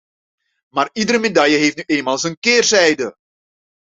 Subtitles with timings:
[0.69, 3.15] Maar iedere medaille heeft nu eenmaal een keerzijde.